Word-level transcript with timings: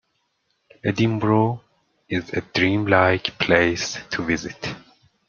Edinburgh 0.83 1.61
is 2.09 2.31
a 2.33 2.41
dream-like 2.41 3.37
place 3.37 3.99
to 4.09 4.23
visit. 4.25 4.73